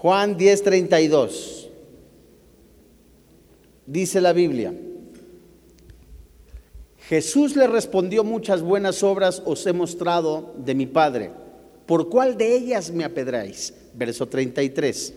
[0.00, 1.68] Juan 10:32.
[3.84, 4.72] Dice la Biblia.
[7.08, 11.30] Jesús le respondió, muchas buenas obras os he mostrado de mi Padre.
[11.86, 13.72] ¿Por cuál de ellas me apedráis?
[13.94, 15.14] Verso 33.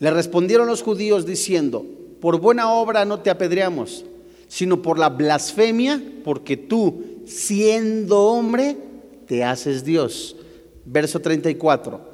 [0.00, 1.84] Le respondieron los judíos diciendo,
[2.20, 4.04] por buena obra no te apedreamos,
[4.48, 8.76] sino por la blasfemia, porque tú, siendo hombre,
[9.26, 10.36] te haces Dios.
[10.86, 12.13] Verso 34.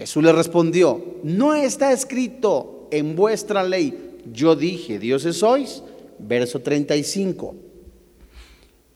[0.00, 5.82] Jesús le respondió, no está escrito en vuestra ley, yo dije, dioses sois.
[6.18, 7.54] Verso 35.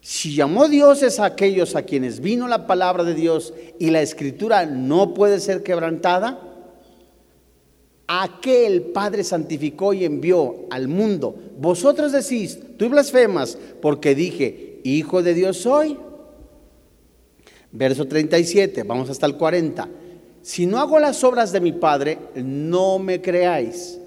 [0.00, 4.64] Si llamó dioses a aquellos a quienes vino la palabra de Dios y la escritura
[4.64, 6.40] no puede ser quebrantada,
[8.06, 11.34] a que el Padre santificó y envió al mundo.
[11.58, 15.98] Vosotros decís, tú blasfemas, porque dije, Hijo de Dios soy.
[17.72, 19.86] Verso 37, vamos hasta el 40.
[20.44, 23.98] Si no hago las obras de mi Padre, no me creáis.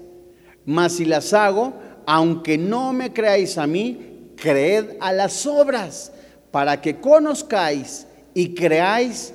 [0.64, 1.72] Mas si las hago,
[2.06, 6.12] aunque no me creáis a mí, creed a las obras,
[6.52, 9.34] para que conozcáis y creáis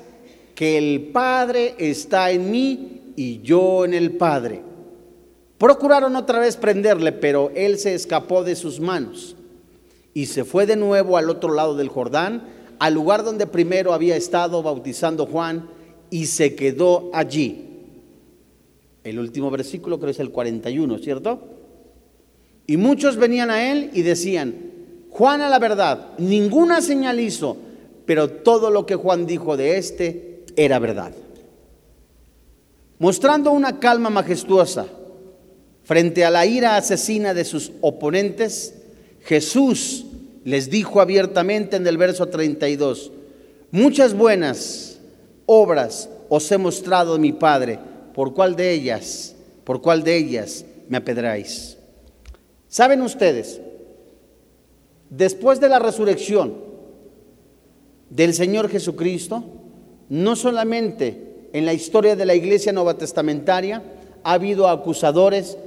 [0.55, 4.61] que el Padre está en mí y yo en el Padre.
[5.57, 9.35] Procuraron otra vez prenderle, pero él se escapó de sus manos
[10.13, 12.43] y se fue de nuevo al otro lado del Jordán,
[12.79, 15.67] al lugar donde primero había estado bautizando Juan,
[16.13, 17.65] y se quedó allí.
[19.03, 21.39] El último versículo creo es el 41, ¿cierto?
[22.67, 24.53] Y muchos venían a él y decían,
[25.09, 27.57] Juan a la verdad, ninguna señal hizo,
[28.05, 31.13] pero todo lo que Juan dijo de éste era verdad.
[32.99, 34.85] Mostrando una calma majestuosa
[35.83, 38.75] frente a la ira asesina de sus oponentes,
[39.21, 40.05] Jesús
[40.43, 43.11] les dijo abiertamente en el verso 32,
[43.71, 44.92] muchas buenas
[45.45, 47.79] obras os he mostrado de mi Padre,
[48.13, 51.77] ¿por cuál de ellas, por cuál de ellas me apedráis?
[52.67, 53.61] ¿Saben ustedes?
[55.09, 56.55] Después de la resurrección
[58.09, 59.43] del Señor Jesucristo,
[60.09, 63.83] no solamente en la historia de la iglesia nueva testamentaria
[64.23, 65.57] ha habido acusadores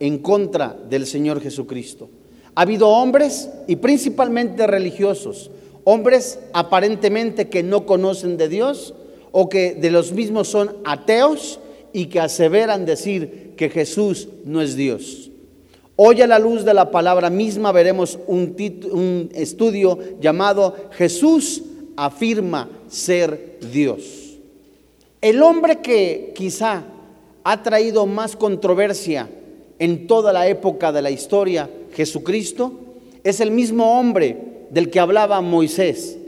[0.00, 2.10] en contra del Señor Jesucristo.
[2.54, 5.50] Ha habido hombres y principalmente religiosos,
[5.84, 8.94] hombres aparentemente que no conocen de Dios
[9.32, 11.58] o que de los mismos son ateos
[11.92, 15.30] y que aseveran decir que Jesús no es Dios.
[15.96, 18.54] Hoy a la luz de la palabra misma veremos un,
[18.92, 21.62] un estudio llamado Jesús
[21.96, 24.38] afirma ser Dios.
[25.20, 26.84] El hombre que quizá
[27.44, 29.28] ha traído más controversia
[29.78, 32.72] en toda la época de la historia, Jesucristo,
[33.24, 34.36] es el mismo hombre
[34.70, 36.18] del que hablaba Moisés,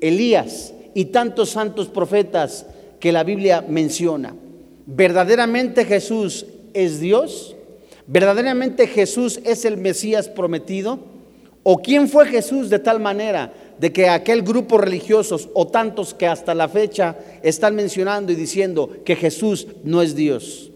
[0.00, 2.66] Elías y tantos santos profetas
[2.98, 4.34] que la Biblia menciona.
[4.86, 7.56] ¿Verdaderamente Jesús es Dios?
[8.06, 10.98] ¿Verdaderamente Jesús es el Mesías prometido?
[11.62, 16.26] ¿O quién fue Jesús de tal manera de que aquel grupo religiosos o tantos que
[16.26, 20.70] hasta la fecha están mencionando y diciendo que Jesús no es Dios?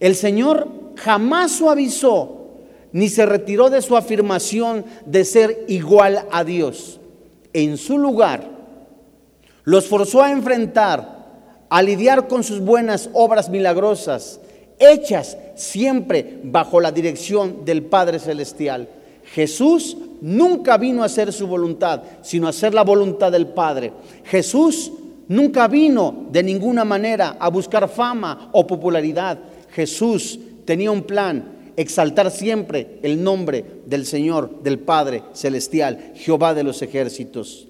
[0.00, 2.44] El Señor jamás suavizó
[2.92, 7.00] ni se retiró de su afirmación de ser igual a Dios.
[7.52, 8.53] En su lugar,
[9.64, 11.24] los forzó a enfrentar,
[11.68, 14.40] a lidiar con sus buenas obras milagrosas
[14.78, 18.88] hechas siempre bajo la dirección del Padre Celestial.
[19.24, 23.92] Jesús nunca vino a hacer su voluntad, sino a hacer la voluntad del Padre.
[24.24, 24.92] Jesús
[25.28, 29.38] nunca vino de ninguna manera a buscar fama o popularidad.
[29.70, 36.64] Jesús tenía un plan, exaltar siempre el nombre del Señor, del Padre Celestial, Jehová de
[36.64, 37.68] los ejércitos.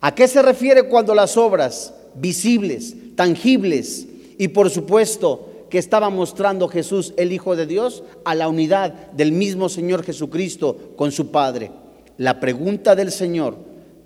[0.00, 4.06] ¿A qué se refiere cuando las obras visibles, tangibles
[4.38, 9.32] y por supuesto que estaba mostrando Jesús, el Hijo de Dios, a la unidad del
[9.32, 11.70] mismo Señor Jesucristo con su Padre.
[12.16, 13.56] La pregunta del Señor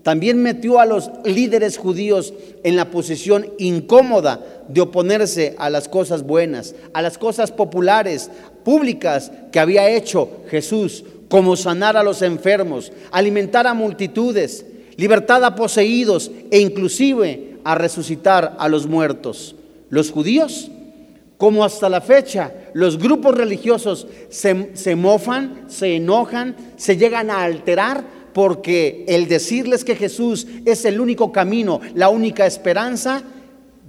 [0.02, 6.24] también metió a los líderes judíos en la posición incómoda de oponerse a las cosas
[6.24, 8.30] buenas, a las cosas populares,
[8.64, 14.66] públicas que había hecho Jesús, como sanar a los enfermos, alimentar a multitudes,
[14.96, 19.54] libertad a poseídos e inclusive a resucitar a los muertos.
[19.90, 20.70] Los judíos
[21.36, 28.04] como hasta la fecha los grupos religiosos se, mofan, se enojan, se llegan a alterar
[28.32, 33.22] porque el decirles que Jesús es el único camino, la única esperanza,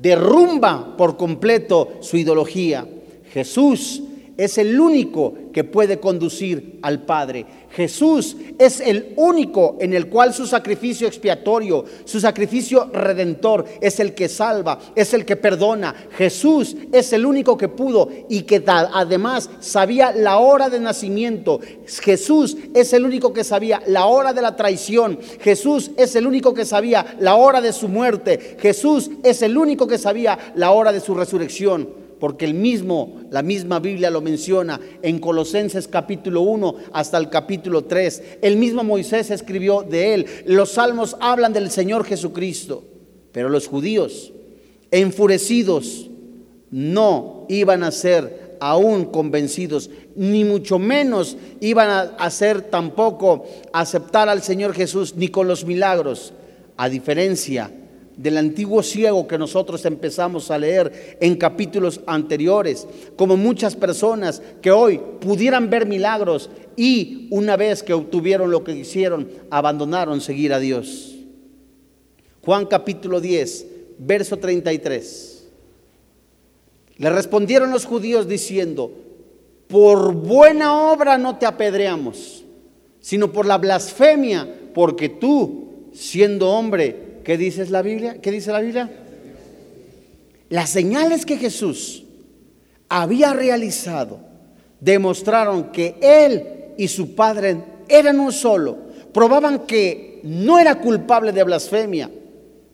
[0.02, 2.86] derrumba por completo su ideología.
[3.32, 4.04] Jesús
[4.36, 7.46] es el único que puede conducir al Padre.
[7.76, 14.14] Jesús es el único en el cual su sacrificio expiatorio, su sacrificio redentor es el
[14.14, 15.96] que salva, es el que perdona.
[16.16, 21.60] Jesús es el único que pudo y que además sabía la hora de nacimiento.
[22.02, 25.18] Jesús es el único que sabía la hora de la traición.
[25.42, 28.58] Jesús es el único que sabía la hora de su muerte.
[28.60, 33.42] Jesús es el único que sabía la hora de su resurrección porque el mismo, la
[33.42, 38.38] misma Biblia lo menciona en Colosenses capítulo 1 hasta el capítulo 3.
[38.42, 40.26] El mismo Moisés escribió de él.
[40.46, 42.86] Los salmos hablan del Señor Jesucristo,
[43.34, 44.32] pero los judíos,
[44.90, 46.10] enfurecidos,
[46.72, 53.44] no iban a ser aún convencidos, ni mucho menos iban a hacer tampoco
[53.74, 56.32] aceptar al Señor Jesús, ni con los milagros,
[56.78, 57.70] a diferencia
[58.18, 64.72] del antiguo ciego que nosotros empezamos a leer en capítulos anteriores, como muchas personas que
[64.72, 70.60] hoy pudieran ver milagros y una vez que obtuvieron lo que hicieron, abandonaron seguir a
[70.60, 71.16] Dios.
[72.42, 73.68] Juan capítulo 10,
[74.00, 75.48] verso 33.
[76.98, 78.92] Le respondieron los judíos diciendo,
[79.68, 82.44] por buena obra no te apedreamos,
[83.00, 88.20] sino por la blasfemia, porque tú, siendo hombre, ¿Qué dice la Biblia?
[88.22, 88.92] ¿Qué dice la Biblia?
[90.50, 92.04] Las señales que Jesús
[92.90, 94.20] había realizado
[94.80, 96.44] demostraron que Él
[96.78, 98.78] y su Padre eran un solo.
[99.14, 102.12] Probaban que no era culpable de blasfemia,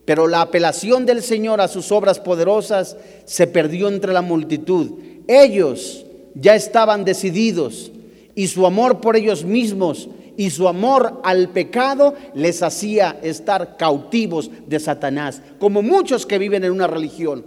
[0.05, 4.93] pero la apelación del Señor a sus obras poderosas se perdió entre la multitud.
[5.27, 7.91] Ellos ya estaban decididos
[8.33, 14.49] y su amor por ellos mismos y su amor al pecado les hacía estar cautivos
[14.67, 17.45] de Satanás, como muchos que viven en una religión.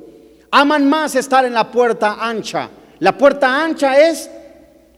[0.50, 2.68] Aman más estar en la puerta ancha.
[2.98, 4.30] La puerta ancha es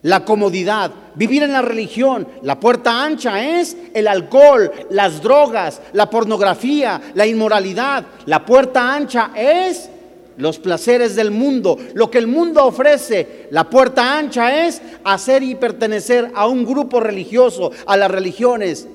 [0.02, 2.26] la comodidad, vivir en la religión.
[2.42, 8.04] La puerta ancha es el alcohol, las drogas, la pornografía, la inmoralidad.
[8.26, 9.88] La puerta ancha es
[10.36, 13.46] los placeres del mundo, lo que el mundo ofrece.
[13.50, 18.88] La puerta ancha es hacer y pertenecer a un grupo religioso, a las religiones.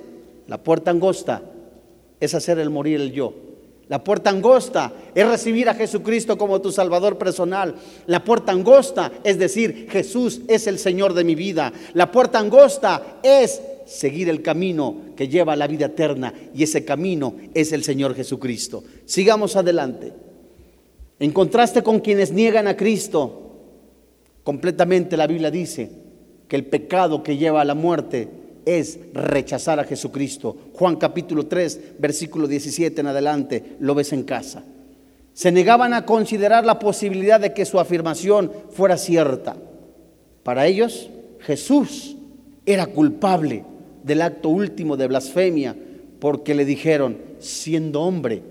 [0.47, 1.41] La puerta angosta
[2.19, 3.33] es hacer el morir el yo.
[3.87, 7.73] La puerta angosta es recibir a Jesucristo como tu Salvador personal.
[8.05, 11.73] La puerta angosta es decir, Jesús es el Señor de mi vida.
[11.93, 16.85] La puerta angosta es seguir el camino que lleva a la vida eterna y ese
[16.85, 18.83] camino es el Señor Jesucristo.
[19.05, 20.13] Sigamos adelante.
[21.19, 23.51] En contraste con quienes niegan a Cristo,
[24.43, 25.91] completamente la Biblia dice
[26.47, 28.29] que el pecado que lleva a la muerte
[28.65, 30.55] es rechazar a Jesucristo.
[30.73, 34.63] Juan capítulo 3, versículo 17 en adelante, lo ves en casa.
[35.33, 39.57] Se negaban a considerar la posibilidad de que su afirmación fuera cierta.
[40.43, 42.15] Para ellos, Jesús
[42.65, 43.65] era culpable
[44.03, 45.75] del acto último de blasfemia
[46.19, 48.41] porque le dijeron, siendo hombre,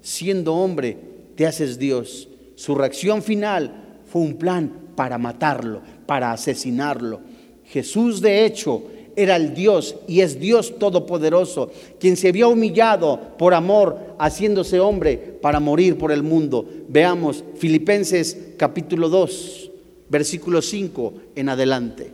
[0.00, 0.96] siendo hombre,
[1.38, 2.26] te haces Dios.
[2.56, 7.20] Su reacción final fue un plan para matarlo, para asesinarlo.
[7.64, 8.82] Jesús de hecho
[9.14, 11.70] era el Dios y es Dios todopoderoso,
[12.00, 16.66] quien se había humillado por amor, haciéndose hombre para morir por el mundo.
[16.88, 19.70] Veamos Filipenses capítulo 2,
[20.08, 22.10] versículo 5 en adelante.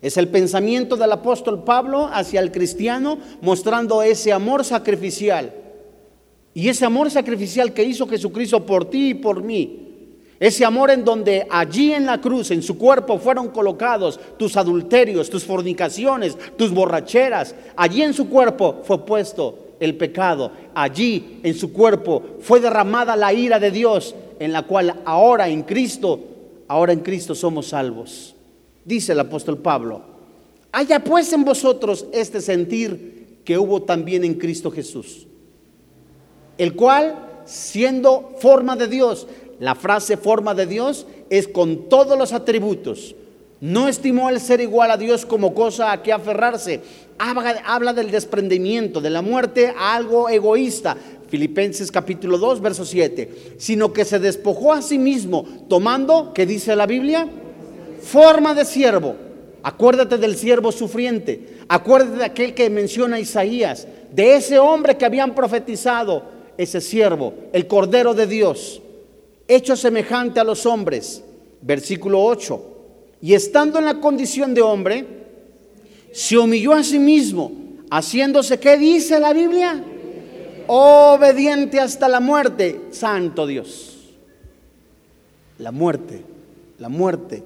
[0.00, 5.56] Es el pensamiento del apóstol Pablo hacia el cristiano mostrando ese amor sacrificial
[6.54, 9.78] y ese amor sacrificial que hizo Jesucristo por ti y por mí,
[10.38, 15.30] ese amor en donde allí en la cruz, en su cuerpo, fueron colocados tus adulterios,
[15.30, 17.54] tus fornicaciones, tus borracheras.
[17.76, 20.50] Allí en su cuerpo fue puesto el pecado.
[20.74, 25.62] Allí en su cuerpo fue derramada la ira de Dios, en la cual ahora en
[25.62, 26.18] Cristo,
[26.66, 28.34] ahora en Cristo somos salvos.
[28.84, 30.02] Dice el apóstol Pablo,
[30.72, 35.28] haya pues en vosotros este sentir que hubo también en Cristo Jesús
[36.62, 39.26] el cual, siendo forma de Dios,
[39.58, 43.16] la frase forma de Dios es con todos los atributos.
[43.60, 46.80] No estimó el ser igual a Dios como cosa a que aferrarse.
[47.18, 50.96] Habla, del desprendimiento, de la muerte a algo egoísta.
[51.28, 53.54] Filipenses capítulo 2, verso 7.
[53.58, 57.28] Sino que se despojó a sí mismo, tomando, ¿qué dice la Biblia?
[58.00, 59.16] Forma de siervo.
[59.64, 61.58] Acuérdate del siervo sufriente.
[61.66, 63.88] Acuérdate de aquel que menciona Isaías.
[64.12, 68.80] De ese hombre que habían profetizado ese siervo, el Cordero de Dios,
[69.48, 71.22] hecho semejante a los hombres.
[71.60, 72.62] Versículo 8.
[73.20, 75.06] Y estando en la condición de hombre,
[76.12, 77.52] se humilló a sí mismo,
[77.90, 79.84] haciéndose, ¿qué dice la Biblia?
[80.66, 83.96] Obediente hasta la muerte, santo Dios.
[85.58, 86.22] La muerte,
[86.78, 87.44] la muerte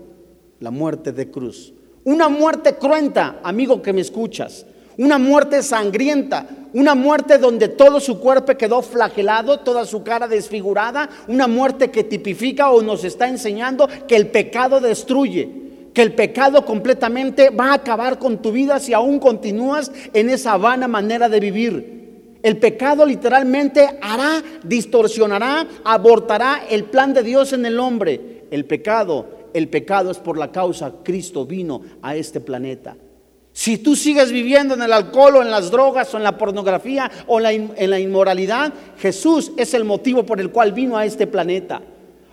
[0.60, 1.72] la muerte de cruz.
[2.04, 4.64] Una muerte cruenta, amigo que me escuchas.
[4.98, 11.10] Una muerte sangrienta, una muerte donde todo su cuerpo quedó flagelado, toda su cara desfigurada,
[11.28, 15.50] una muerte que tipifica o nos está enseñando que el pecado destruye,
[15.92, 20.56] que el pecado completamente va a acabar con tu vida si aún continúas en esa
[20.56, 21.96] vana manera de vivir.
[22.42, 28.44] El pecado literalmente hará, distorsionará, abortará el plan de Dios en el hombre.
[28.50, 32.96] El pecado, el pecado es por la causa Cristo vino a este planeta.
[33.56, 37.10] Si tú sigues viviendo en el alcohol o en las drogas o en la pornografía
[37.26, 41.80] o en la, inmoralidad, Jesús es el motivo por el cual vino a este planeta.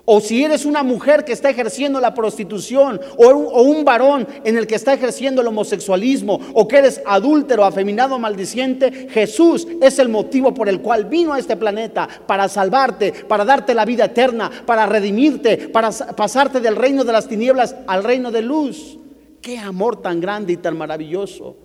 [0.03, 4.27] O si eres una mujer que está ejerciendo la prostitución o un, o un, varón
[4.43, 9.99] en el que está ejerciendo el homosexualismo o que eres adúltero, afeminado, maldiciente, Jesús es
[9.99, 14.03] el motivo por el cual vino a este planeta para salvarte, para darte la vida
[14.03, 18.97] eterna, para redimirte, para pasarte del reino de las tinieblas al reino de luz.
[19.43, 21.57] Qué amor tan grande y tan maravilloso.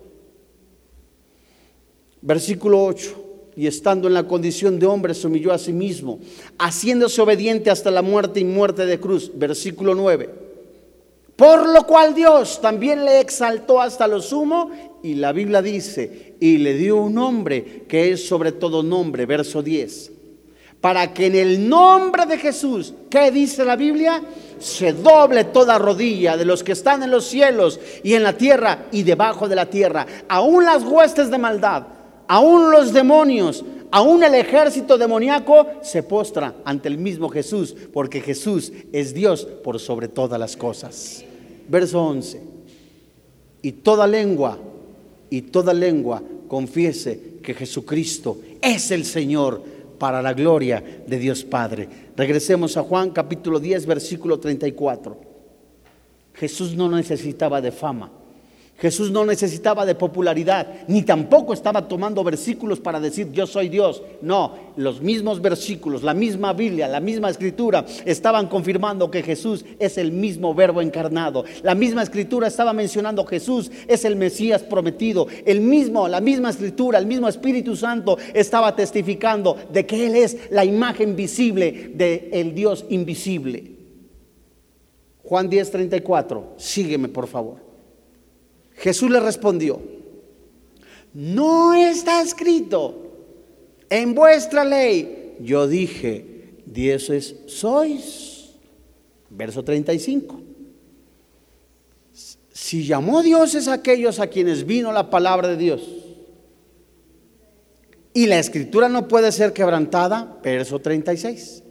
[2.21, 3.25] Versículo 8.
[3.55, 6.19] Y estando en la condición de hombre, se humilló a sí mismo,
[6.57, 9.31] haciéndose obediente hasta la muerte y muerte de cruz.
[9.33, 10.29] Versículo 9.
[11.37, 14.71] Por lo cual Dios también le exaltó hasta lo sumo
[15.01, 19.63] y la Biblia dice, y le dio un nombre que es sobre todo nombre, verso
[19.63, 20.18] 10
[20.81, 24.21] para que en el nombre de Jesús, ¿qué dice la Biblia?
[24.59, 28.85] Se doble toda rodilla de los que están en los cielos y en la tierra
[28.91, 31.83] y debajo de la tierra, aún las huestes de maldad,
[32.27, 38.71] aún los demonios, aún el ejército demoníaco se postra ante el mismo Jesús, porque Jesús
[38.93, 41.25] es Dios por sobre todas las cosas.
[41.67, 42.41] Verso 11.
[43.61, 44.57] Y toda lengua,
[45.29, 51.87] y toda lengua confiese que Jesucristo es el Señor para la gloria de Dios Padre.
[52.15, 55.19] Regresemos a Juan capítulo 10, versículo 34.
[56.33, 58.18] Jesús no necesitaba de fama.
[58.79, 64.01] Jesús no necesitaba de popularidad, ni tampoco estaba tomando versículos para decir yo soy Dios.
[64.21, 69.97] No, los mismos versículos, la misma Biblia, la misma escritura estaban confirmando que Jesús es
[69.97, 71.43] el mismo verbo encarnado.
[71.61, 75.27] La misma escritura estaba mencionando Jesús es el Mesías prometido.
[75.45, 80.37] El mismo, la misma escritura, el mismo Espíritu Santo estaba testificando de que Él es
[80.51, 83.75] la imagen visible del el Dios invisible.
[85.23, 87.68] Juan 10:34, sígueme por favor.
[88.79, 89.81] Jesús le respondió,
[91.13, 93.09] no está escrito
[93.89, 95.35] en vuestra ley.
[95.41, 98.51] Yo dije, dioses sois.
[99.29, 100.41] Verso 35.
[102.51, 105.81] Si llamó dioses a aquellos a quienes vino la palabra de Dios,
[108.13, 111.63] y la escritura no puede ser quebrantada, verso 36.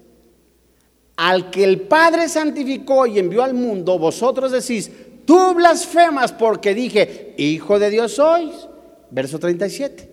[1.17, 4.91] Al que el Padre santificó y envió al mundo, vosotros decís,
[5.29, 8.67] Tú blasfemas porque dije, Hijo de Dios sois.
[9.11, 10.11] Verso 37.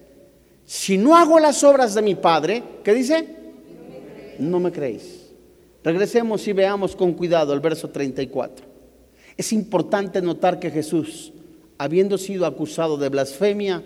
[0.66, 3.26] Si no hago las obras de mi Padre, ¿qué dice?
[4.40, 5.30] No me creéis.
[5.86, 8.66] Regresemos y veamos con cuidado el verso 34.
[9.38, 11.32] Es importante notar que Jesús,
[11.78, 13.86] habiendo sido acusado de blasfemia,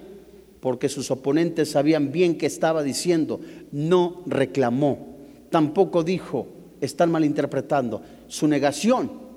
[0.62, 3.40] porque sus oponentes sabían bien que estaba diciendo,
[3.72, 5.16] no reclamó,
[5.52, 6.48] tampoco dijo,
[6.82, 9.29] están malinterpretando, su negación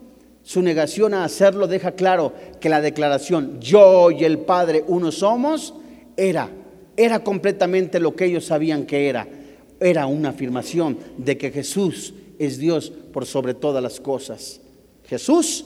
[0.44, 5.74] su negación a hacerlo deja claro que la declaración yo y el Padre uno somos
[6.16, 6.48] era,
[6.96, 9.28] era completamente lo que ellos sabían que era.
[9.78, 14.60] Era una afirmación de que Jesús es Dios por sobre todas las cosas.
[15.04, 15.64] Jesús,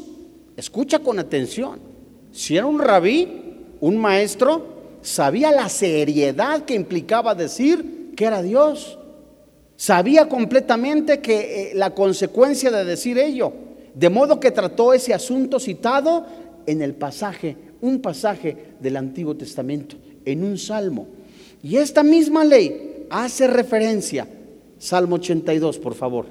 [0.56, 1.80] escucha con atención,
[2.33, 8.99] si era un rabí, un maestro, sabía la seriedad que implicaba decir que era Dios.
[9.76, 13.65] Sabía completamente que eh, la consecuencia de decir ello
[13.96, 16.26] de modo que trató ese asunto citado
[16.66, 21.08] en el pasaje, un pasaje del Antiguo Testamento, en un salmo.
[21.62, 24.28] Y esta misma ley hace referencia,
[24.78, 26.26] Salmo 82, por favor,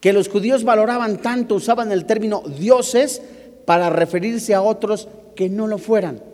[0.00, 3.22] que los judíos valoraban tanto, usaban el término dioses
[3.64, 6.29] para referirse a otros que no lo fueran.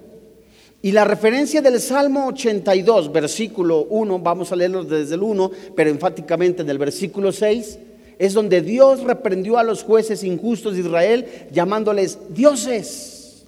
[0.82, 5.90] Y la referencia del Salmo 82, versículo 1, vamos a leerlo desde el 1, pero
[5.90, 7.78] enfáticamente en el versículo 6,
[8.18, 13.46] es donde Dios reprendió a los jueces injustos de Israel llamándoles dioses,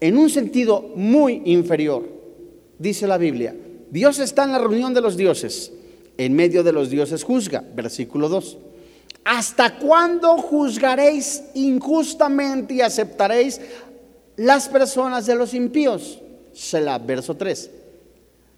[0.00, 2.08] en un sentido muy inferior.
[2.78, 3.54] Dice la Biblia,
[3.90, 5.72] Dios está en la reunión de los dioses,
[6.18, 8.58] en medio de los dioses juzga, versículo 2.
[9.24, 13.60] ¿Hasta cuándo juzgaréis injustamente y aceptaréis
[14.36, 16.20] las personas de los impíos.
[16.52, 17.70] Selah, verso 3.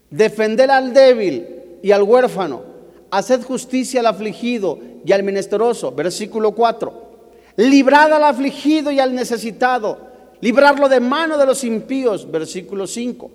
[0.09, 1.45] Defender al débil
[1.81, 2.63] y al huérfano,
[3.11, 7.09] haced justicia al afligido y al menesteroso, versículo 4.
[7.57, 9.97] Librad al afligido y al necesitado,
[10.41, 13.31] librarlo de mano de los impíos, versículo 5.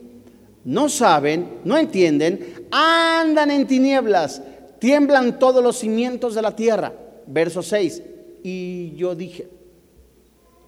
[0.64, 4.40] No saben, no entienden, andan en tinieblas,
[4.78, 6.92] tiemblan todos los cimientos de la tierra,
[7.26, 8.02] verso 6.
[8.42, 9.48] Y yo dije,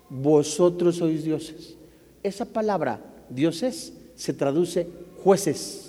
[0.09, 1.77] vosotros sois dioses.
[2.23, 4.89] Esa palabra, dioses, se traduce
[5.23, 5.87] jueces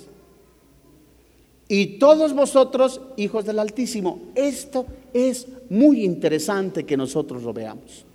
[1.70, 4.22] y todos vosotros, hijos del Altísimo.
[4.36, 8.06] Esto es muy interesante que nosotros lo veamos.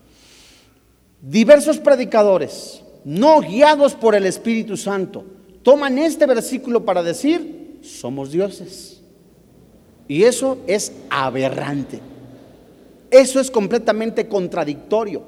[1.21, 5.25] Diversos predicadores, no guiados por el Espíritu Santo,
[5.63, 9.03] toman este versículo para decir, somos dioses.
[10.09, 12.01] Y eso es aberrante.
[13.11, 15.23] Eso es completamente contradictorio.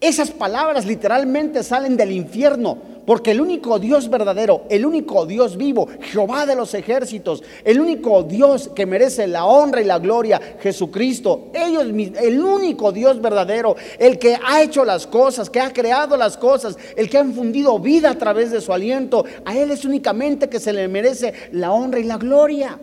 [0.00, 5.88] Esas palabras literalmente salen del infierno, porque el único Dios verdadero, el único Dios vivo,
[6.00, 11.48] Jehová de los ejércitos, el único Dios que merece la honra y la gloria, Jesucristo,
[11.52, 16.36] ellos el único Dios verdadero, el que ha hecho las cosas, que ha creado las
[16.36, 20.48] cosas, el que ha infundido vida a través de su aliento, a Él es únicamente
[20.48, 22.78] que se le merece la honra y la gloria.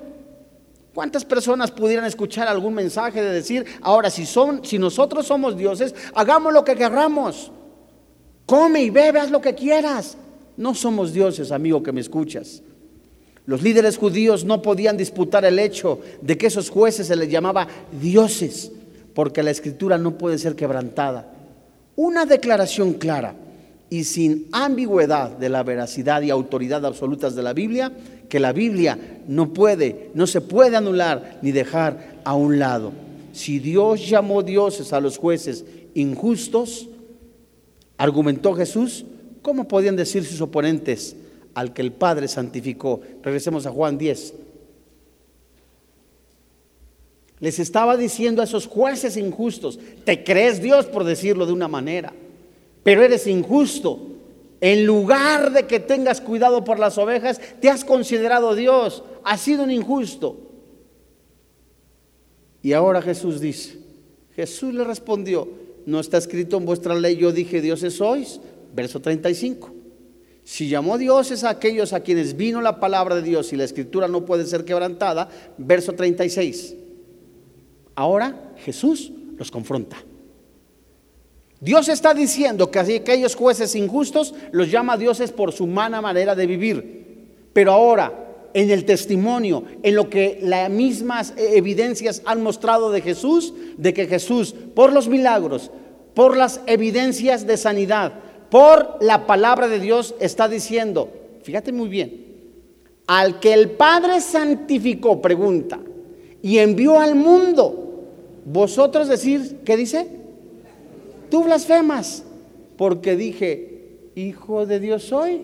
[0.96, 5.94] ¿Cuántas personas pudieran escuchar algún mensaje de decir, ahora si son si nosotros somos dioses,
[6.14, 7.52] hagamos lo que querramos.
[8.46, 10.18] Come y bebe, haz lo que quieras.
[10.56, 12.64] No somos dioses, amigo que me escuchas.
[13.46, 17.68] Los líderes judíos no podían disputar el hecho de que esos jueces se les llamaba
[18.00, 18.72] dioses,
[19.14, 21.30] porque la escritura no puede ser quebrantada.
[21.98, 23.36] Una declaración clara
[23.90, 27.92] y sin ambigüedad de la veracidad y autoridad absolutas de la Biblia
[28.30, 32.92] que la Biblia no puede, no se puede anular ni dejar a un lado.
[33.34, 36.88] Si Dios llamó dioses a los jueces injustos,
[37.98, 39.06] argumentó Jesús,
[39.42, 41.16] ¿cómo podían decir sus oponentes
[41.54, 43.02] al que el Padre santificó?
[43.22, 44.34] Regresemos a Juan 10.
[47.40, 52.14] Les estaba diciendo a esos jueces injustos, te crees Dios por decirlo de una manera,
[52.86, 54.00] pero eres injusto
[54.62, 59.64] en lugar de que tengas cuidado por las ovejas, te has considerado Dios, has sido
[59.64, 60.38] un injusto.
[62.62, 63.80] Y ahora Jesús dice,
[64.36, 65.50] Jesús le respondió,
[65.88, 68.40] no está escrito en vuestra ley, yo dije, dioses sois,
[68.72, 69.74] verso 35.
[70.44, 74.08] Si llamó dioses a aquellos a quienes vino la palabra de Dios y la escritura
[74.08, 76.76] no puede ser quebrantada, verso 36.
[77.96, 79.98] Ahora Jesús los confronta.
[81.66, 86.46] Dios está diciendo que aquellos jueces injustos los llama dioses por su mala manera de
[86.46, 87.26] vivir.
[87.54, 88.14] Pero ahora,
[88.54, 94.06] en el testimonio, en lo que las mismas evidencias han mostrado de Jesús, de que
[94.06, 95.72] Jesús, por los milagros,
[96.14, 98.14] por las evidencias de sanidad,
[98.52, 101.10] por la palabra de Dios, está diciendo,
[101.42, 102.28] fíjate muy bien,
[103.08, 105.80] al que el Padre santificó, pregunta,
[106.44, 108.04] y envió al mundo,
[108.46, 110.25] vosotros decir, ¿qué dice?
[111.36, 112.24] Tú blasfemas,
[112.78, 115.42] porque dije, hijo de Dios soy.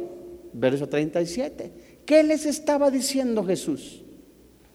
[0.53, 1.99] Verso 37.
[2.05, 4.01] ¿Qué les estaba diciendo Jesús?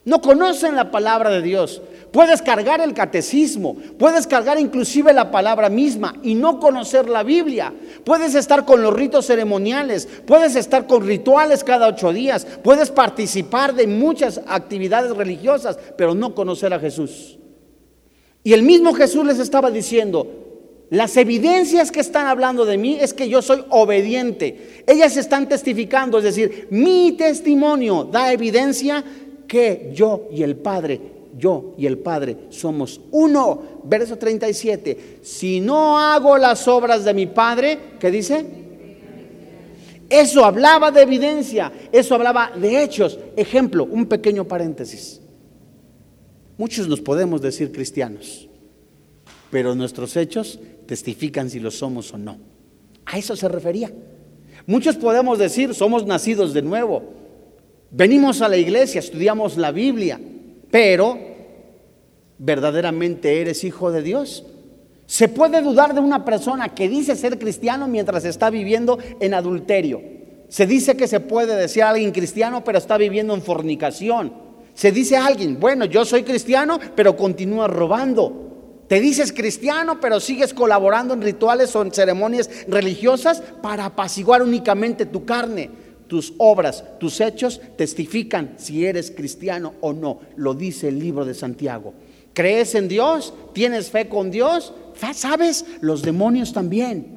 [0.04, 1.80] No conocen la palabra de Dios.
[2.12, 7.72] Puedes cargar el catecismo, puedes cargar inclusive la palabra misma y no conocer la Biblia.
[8.04, 13.74] Puedes estar con los ritos ceremoniales, puedes estar con rituales cada ocho días, puedes participar
[13.74, 17.38] de muchas actividades religiosas, pero no conocer a Jesús.
[18.44, 20.45] Y el mismo Jesús les estaba diciendo,
[20.90, 24.84] las evidencias que están hablando de mí es que yo soy obediente.
[24.86, 29.04] Ellas están testificando, es decir, mi testimonio da evidencia
[29.48, 31.00] que yo y el Padre,
[31.36, 33.80] yo y el Padre somos uno.
[33.84, 35.18] Verso 37.
[35.22, 38.44] Si no hago las obras de mi Padre, ¿qué dice?
[40.08, 43.18] Eso hablaba de evidencia, eso hablaba de hechos.
[43.36, 45.20] Ejemplo, un pequeño paréntesis.
[46.56, 48.48] Muchos nos podemos decir cristianos,
[49.56, 52.36] pero nuestros hechos testifican si lo somos o no.
[53.06, 53.90] A eso se refería.
[54.66, 57.02] Muchos podemos decir, somos nacidos de nuevo,
[57.90, 60.20] venimos a la iglesia, estudiamos la Biblia,
[60.70, 61.18] pero
[62.36, 64.44] ¿verdaderamente eres hijo de Dios?
[65.06, 70.02] Se puede dudar de una persona que dice ser cristiano mientras está viviendo en adulterio.
[70.50, 74.34] Se dice que se puede decir a alguien cristiano, pero está viviendo en fornicación.
[74.74, 78.45] Se dice a alguien, bueno, yo soy cristiano, pero continúa robando.
[78.88, 85.06] Te dices cristiano, pero sigues colaborando en rituales o en ceremonias religiosas para apaciguar únicamente
[85.06, 85.70] tu carne.
[86.06, 90.20] Tus obras, tus hechos testifican si eres cristiano o no.
[90.36, 91.94] Lo dice el libro de Santiago.
[92.32, 93.34] ¿Crees en Dios?
[93.52, 94.72] ¿Tienes fe con Dios?
[95.12, 95.64] ¿Sabes?
[95.80, 97.16] Los demonios también.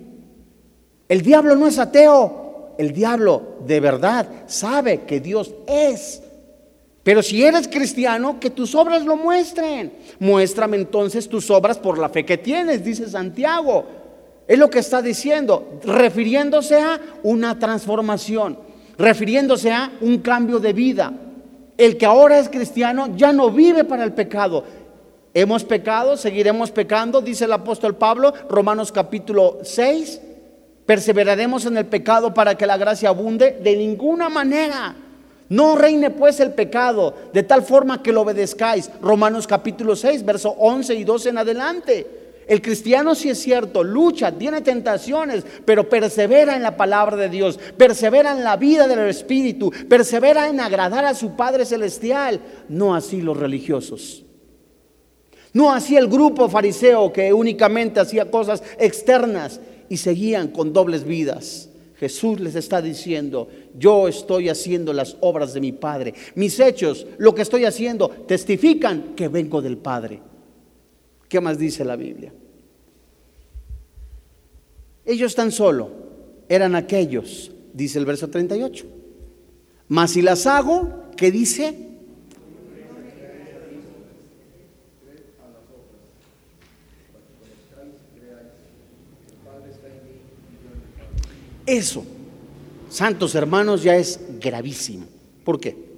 [1.07, 2.75] El diablo no es ateo.
[2.79, 6.23] El diablo de verdad sabe que Dios es
[7.03, 9.93] Pero si eres cristiano, que tus obras lo muestren.
[10.19, 13.85] Muéstrame entonces tus obras por la fe que tienes, dice Santiago.
[14.47, 18.57] Es lo que está diciendo, refiriéndose a una transformación,
[18.97, 21.13] refiriéndose a un cambio de vida.
[21.77, 24.65] El que ahora es cristiano ya no vive para el pecado.
[25.33, 30.21] Hemos pecado, seguiremos pecando, dice el apóstol Pablo, Romanos capítulo 6.
[30.85, 34.95] Perseveraremos en el pecado para que la gracia abunde de ninguna manera.
[35.49, 38.89] No reine pues el pecado de tal forma que lo obedezcáis.
[39.01, 42.07] Romanos capítulo 6, verso 11 y 12 en adelante.
[42.47, 47.59] El cristiano sí es cierto, lucha, tiene tentaciones, pero persevera en la palabra de Dios,
[47.77, 52.39] persevera en la vida del Espíritu, persevera en agradar a su Padre Celestial.
[52.67, 54.25] No así los religiosos.
[55.53, 61.69] No así el grupo fariseo que únicamente hacía cosas externas y seguían con dobles vidas.
[61.99, 66.13] Jesús les está diciendo, yo estoy haciendo las obras de mi Padre.
[66.35, 70.21] Mis hechos, lo que estoy haciendo, testifican que vengo del Padre.
[71.27, 72.33] ¿Qué más dice la Biblia?
[75.05, 75.89] Ellos tan solo
[76.47, 78.85] eran aquellos, dice el verso 38.
[79.87, 81.89] Mas si las hago, ¿qué dice?
[91.65, 92.03] Eso,
[92.89, 95.05] santos hermanos, ya es gravísimo.
[95.43, 95.89] ¿Por qué?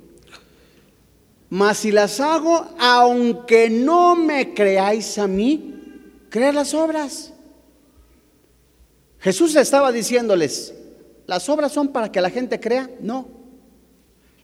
[1.50, 5.74] Mas si las hago, aunque no me creáis a mí,
[6.30, 7.34] creer las obras.
[9.20, 10.74] Jesús estaba diciéndoles,
[11.28, 12.90] ¿las obras son para que la gente crea?
[13.02, 13.28] No.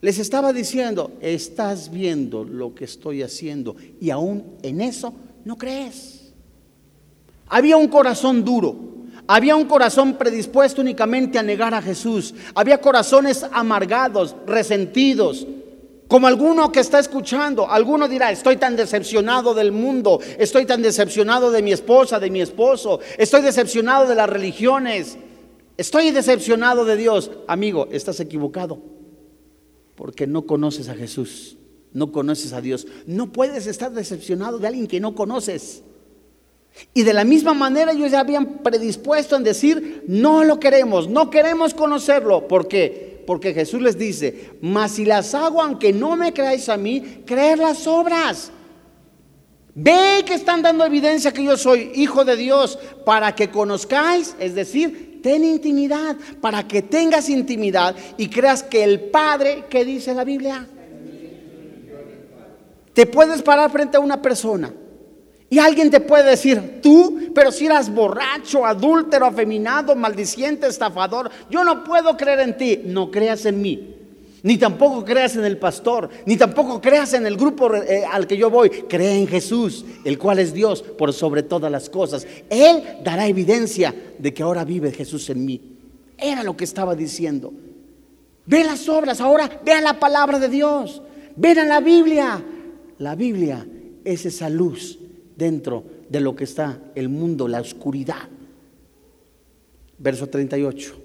[0.02, 5.14] Les estaba diciendo, estás viendo lo que estoy haciendo y aún en eso
[5.46, 6.34] no crees.
[7.48, 8.76] Había un corazón duro,
[9.28, 12.34] había un corazón predispuesto únicamente a negar a Jesús.
[12.56, 15.46] Había corazones amargados, resentidos.
[16.08, 21.52] Como alguno que está escuchando, alguno dirá, estoy tan decepcionado del mundo, estoy tan decepcionado
[21.52, 25.18] de mi esposa, de mi esposo, estoy decepcionado de las religiones,
[25.76, 27.32] estoy decepcionado de Dios.
[27.48, 28.80] Amigo, estás equivocado,
[29.96, 31.58] porque no conoces a Jesús,
[31.92, 32.88] no conoces a Dios.
[33.06, 35.84] No puedes estar decepcionado de alguien que no conoces.
[36.94, 41.30] Y de la misma manera ellos ya habían predispuesto en decir, no lo queremos, no
[41.30, 42.48] queremos conocerlo.
[42.48, 43.24] ¿Por qué?
[43.28, 47.60] Porque Jesús les dice, mas si las hago, aunque no me creáis a mí, creer
[47.60, 48.52] las obras.
[49.76, 54.56] Ve que están dando evidencia que yo soy hijo de Dios para que conozcáis, es
[54.56, 60.24] decir, ten intimidad, para que tengas intimidad y creas que el Padre, ¿qué dice la
[60.24, 60.68] Biblia?
[62.94, 64.74] Te puedes parar frente a una persona
[65.50, 71.64] y alguien te puede decir, tú, pero si eras borracho, adúltero, afeminado, maldiciente, estafador, yo
[71.64, 72.82] no puedo creer en ti.
[72.84, 73.94] No creas en mí.
[74.44, 78.38] Ni tampoco creas en el pastor, ni tampoco creas en el grupo eh, al que
[78.38, 78.70] yo voy.
[78.70, 82.28] Cree en Jesús, el cual es Dios por sobre todas las cosas.
[82.50, 85.62] Él dará evidencia de que ahora vive Jesús en mí.
[86.18, 87.54] Era lo que estaba diciendo.
[88.46, 91.02] Ve las obras, ahora vea la palabra de Dios.
[91.36, 92.44] Ven a la Biblia.
[93.00, 93.66] La Biblia
[94.04, 95.00] es esa luz
[95.38, 98.28] dentro de lo que está el mundo, la oscuridad.
[100.00, 100.96] Verso 38.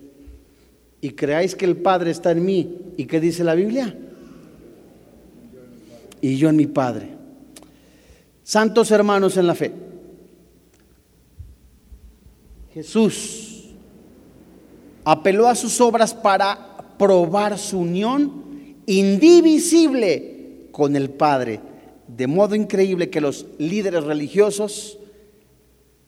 [1.02, 2.78] Y creáis que el Padre está en mí.
[2.96, 3.94] ¿Y qué dice la Biblia?
[6.20, 7.10] Y yo en mi Padre.
[8.42, 9.72] Santos hermanos en la fe.
[12.72, 13.68] Jesús
[15.04, 18.42] apeló a sus obras para probar su unión
[18.86, 21.60] indivisible con el Padre
[22.16, 24.98] de modo increíble que los líderes religiosos,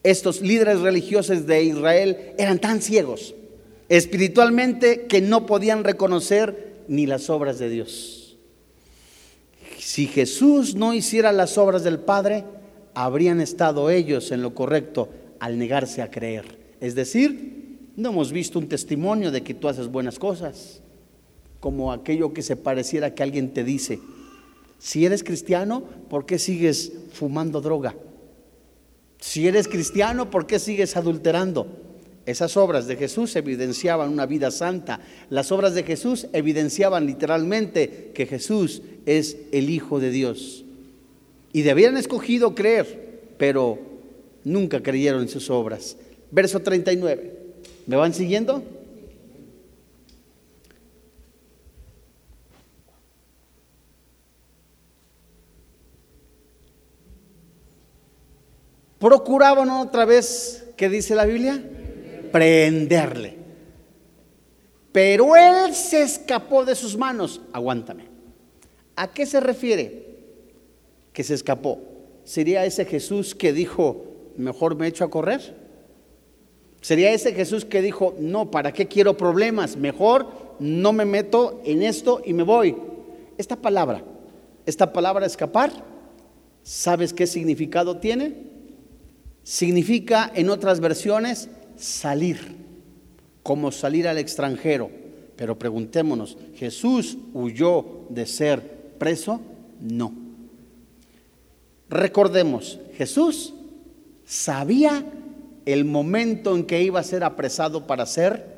[0.02, 3.34] estos líderes religiosos de Israel, eran tan ciegos
[3.88, 8.36] espiritualmente que no podían reconocer ni las obras de Dios.
[9.78, 12.44] Si Jesús no hiciera las obras del Padre,
[12.94, 15.08] habrían estado ellos en lo correcto
[15.40, 16.58] al negarse a creer.
[16.80, 20.80] Es decir, no hemos visto un testimonio de que tú haces buenas cosas,
[21.60, 24.00] como aquello que se pareciera que alguien te dice,
[24.78, 27.94] si eres cristiano, ¿por qué sigues fumando droga?
[29.18, 31.66] Si eres cristiano, ¿por qué sigues adulterando?
[32.26, 35.00] Esas obras de Jesús evidenciaban una vida santa.
[35.30, 40.64] Las obras de Jesús evidenciaban literalmente que Jesús es el Hijo de Dios.
[41.52, 43.78] Y debían escogido creer, pero
[44.44, 45.96] nunca creyeron en sus obras.
[46.30, 47.32] Verso 39.
[47.86, 48.62] ¿Me van siguiendo?
[59.04, 61.62] Procuraban otra vez, ¿qué dice la Biblia?
[62.32, 63.36] Prenderle.
[64.92, 67.42] Pero él se escapó de sus manos.
[67.52, 68.06] Aguántame.
[68.96, 70.06] ¿A qué se refiere?
[71.12, 71.80] Que se escapó.
[72.24, 74.06] ¿Sería ese Jesús que dijo,
[74.38, 75.54] mejor me echo a correr?
[76.80, 79.76] ¿Sería ese Jesús que dijo, no, ¿para qué quiero problemas?
[79.76, 82.74] Mejor no me meto en esto y me voy.
[83.36, 84.02] Esta palabra,
[84.64, 85.72] esta palabra escapar,
[86.62, 88.53] ¿sabes qué significado tiene?
[89.44, 92.56] Significa en otras versiones salir,
[93.42, 94.90] como salir al extranjero.
[95.36, 99.40] Pero preguntémonos, ¿Jesús huyó de ser preso?
[99.80, 100.12] No.
[101.90, 103.54] Recordemos, Jesús
[104.24, 105.04] sabía
[105.66, 108.54] el momento en que iba a ser apresado para ser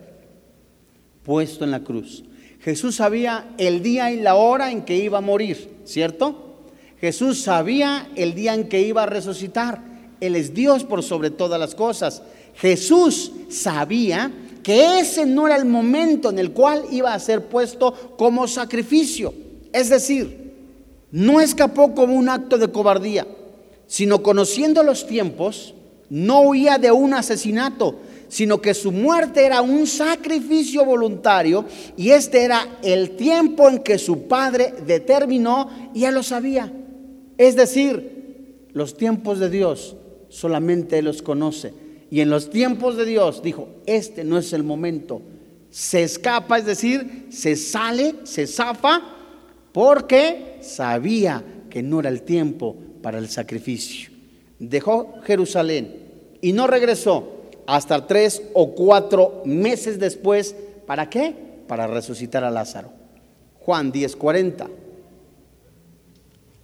[1.24, 2.24] puesto en la cruz.
[2.60, 6.62] Jesús sabía el día y la hora en que iba a morir, ¿cierto?
[7.00, 9.95] Jesús sabía el día en que iba a resucitar.
[10.20, 12.22] Él es Dios por sobre todas las cosas.
[12.54, 17.92] Jesús sabía que ese no era el momento en el cual iba a ser puesto
[18.16, 19.32] como sacrificio.
[19.72, 20.54] Es decir,
[21.12, 23.26] no escapó como un acto de cobardía,
[23.86, 25.74] sino conociendo los tiempos,
[26.08, 27.96] no huía de un asesinato,
[28.28, 31.64] sino que su muerte era un sacrificio voluntario
[31.96, 36.72] y este era el tiempo en que su padre determinó y él lo sabía.
[37.38, 39.96] Es decir, los tiempos de Dios
[40.28, 41.72] solamente él los conoce.
[42.10, 45.22] Y en los tiempos de Dios dijo, este no es el momento.
[45.70, 49.02] Se escapa, es decir, se sale, se zafa,
[49.72, 54.10] porque sabía que no era el tiempo para el sacrificio.
[54.58, 56.06] Dejó Jerusalén
[56.40, 57.36] y no regresó
[57.66, 60.54] hasta tres o cuatro meses después.
[60.86, 61.34] ¿Para qué?
[61.66, 62.90] Para resucitar a Lázaro.
[63.60, 64.68] Juan 10:40.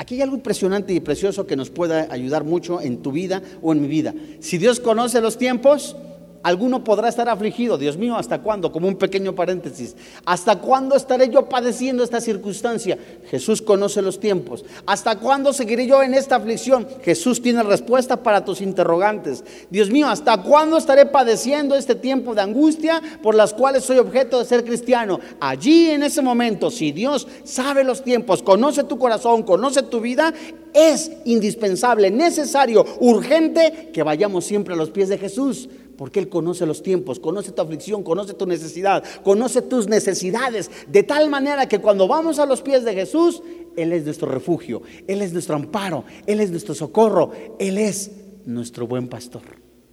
[0.02, 3.70] Aquí hay algo impresionante y precioso que nos pueda ayudar mucho en tu vida o
[3.70, 4.12] en mi vida.
[4.40, 5.94] Si Dios conoce los tiempos,
[6.42, 8.72] Alguno podrá estar afligido, Dios mío, ¿hasta cuándo?
[8.72, 9.94] Como un pequeño paréntesis.
[10.24, 12.98] ¿Hasta cuándo estaré yo padeciendo esta circunstancia?
[13.30, 14.64] Jesús conoce los tiempos.
[14.84, 16.86] ¿Hasta cuándo seguiré yo en esta aflicción?
[17.02, 19.44] Jesús tiene respuesta para tus interrogantes.
[19.70, 24.40] Dios mío, ¿hasta cuándo estaré padeciendo este tiempo de angustia por las cuales soy objeto
[24.40, 25.20] de ser cristiano?
[25.38, 30.34] Allí en ese momento, si Dios sabe los tiempos, conoce tu corazón, conoce tu vida,
[30.74, 36.66] es indispensable, necesario, urgente que vayamos siempre a los pies de Jesús porque Él conoce
[36.66, 41.80] los tiempos, conoce tu aflicción, conoce tu necesidad, conoce tus necesidades, de tal manera que
[41.80, 43.42] cuando vamos a los pies de Jesús,
[43.76, 48.10] Él es nuestro refugio, Él es nuestro amparo, Él es nuestro socorro, Él es
[48.44, 49.42] nuestro buen pastor.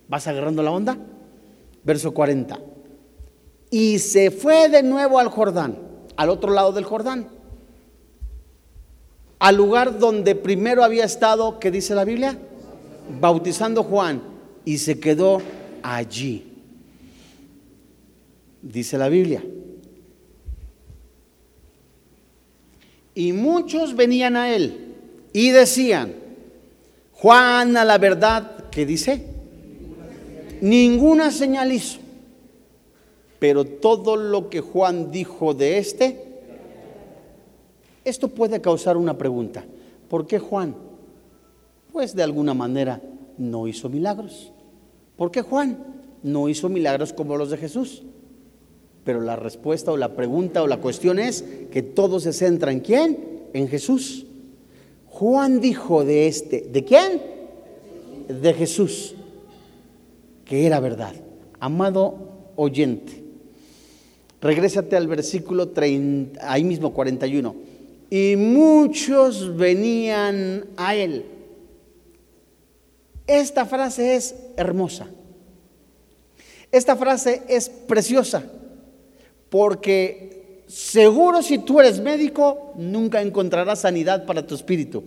[0.07, 0.97] ¿Vas agarrando la onda?
[1.83, 2.59] Verso 40.
[3.71, 5.77] Y se fue de nuevo al Jordán,
[6.15, 7.27] al otro lado del Jordán,
[9.37, 12.37] al lugar donde primero había estado, ¿qué dice la Biblia?
[13.21, 14.21] Bautizando Juan,
[14.65, 15.41] y se quedó
[15.83, 16.45] allí.
[18.61, 19.43] Dice la Biblia.
[23.15, 24.95] Y muchos venían a él
[25.33, 26.15] y decían,
[27.13, 29.25] Juan a la verdad, ¿qué dice?
[30.61, 31.99] Ninguna señal hizo.
[33.39, 36.29] Pero todo lo que Juan dijo de este,
[38.03, 39.63] esto puede causar una pregunta.
[40.09, 40.75] ¿Por qué Juan?
[41.91, 43.01] Pues de alguna manera
[43.37, 44.51] no hizo milagros.
[45.19, 45.77] ¿Por qué Juan
[46.23, 48.03] no hizo milagros como los de Jesús?
[49.03, 52.79] Pero la respuesta o la pregunta o la cuestión es que todo se centra en
[52.79, 53.17] quién?
[53.51, 54.25] En Jesús.
[55.07, 57.21] Juan dijo de este, ¿de quién?
[58.29, 59.13] De Jesús,
[60.45, 61.13] que era verdad.
[61.59, 63.21] Amado oyente,
[64.39, 67.55] regrésate al versículo 30, ahí mismo 41.
[68.09, 71.25] Y muchos venían a él
[73.29, 75.07] esta frase es hermosa.
[76.71, 78.43] Esta frase es preciosa
[79.49, 85.03] porque seguro si tú eres médico nunca encontrarás sanidad para tu espíritu.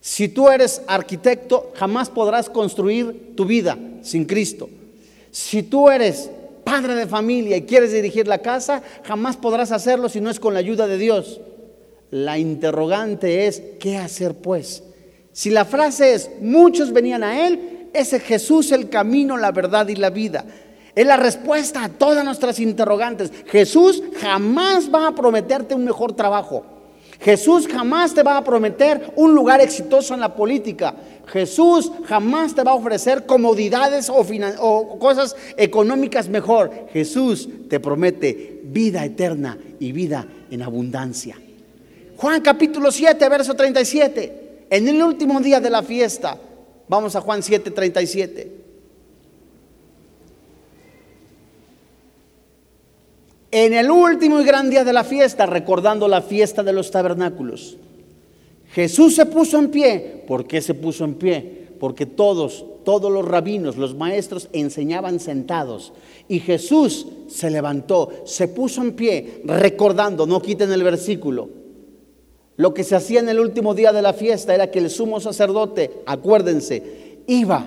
[0.00, 4.68] Si tú eres arquitecto jamás podrás construir tu vida sin Cristo.
[5.30, 6.28] Si tú eres
[6.64, 10.54] padre de familia y quieres dirigir la casa, jamás podrás hacerlo si no es con
[10.54, 11.40] la ayuda de Dios.
[12.10, 14.82] La interrogante es, ¿qué hacer pues?
[15.32, 19.96] Si la frase es, muchos venían a Él, ese Jesús el camino, la verdad y
[19.96, 20.44] la vida.
[20.94, 23.32] Es la respuesta a todas nuestras interrogantes.
[23.46, 26.64] Jesús jamás va a prometerte un mejor trabajo.
[27.20, 30.94] Jesús jamás te va a prometer un lugar exitoso en la política.
[31.28, 34.26] Jesús jamás te va a ofrecer comodidades o,
[34.58, 36.88] o, cosas económicas mejor.
[36.92, 41.38] Jesús te promete vida eterna y vida en abundancia.
[42.16, 44.41] Juan capítulo 7, verso 37.
[44.72, 46.38] En el último día de la fiesta,
[46.88, 48.48] vamos a Juan 7:37.
[53.50, 57.76] En el último y gran día de la fiesta, recordando la fiesta de los tabernáculos,
[58.70, 60.24] Jesús se puso en pie.
[60.26, 61.68] ¿Por qué se puso en pie?
[61.78, 65.92] Porque todos, todos los rabinos, los maestros enseñaban sentados.
[66.28, 71.61] Y Jesús se levantó, se puso en pie, recordando, no quiten el versículo.
[72.56, 75.20] Lo que se hacía en el último día de la fiesta era que el sumo
[75.20, 77.64] sacerdote, acuérdense, iba